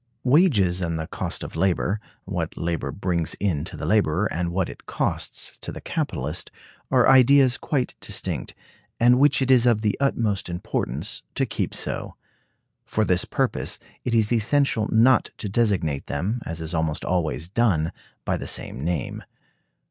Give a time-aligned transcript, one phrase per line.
[0.23, 4.67] Wages and the cost of labor; what labor brings in to the laborer and what
[4.67, 6.49] it costs to the capitalist
[6.89, 8.55] are ideas quite distinct,
[8.99, 12.15] and which it is of the utmost importance to keep so.
[12.83, 17.91] For this purpose it is essential not to designate them, as is almost always done,
[18.25, 19.23] by the same name.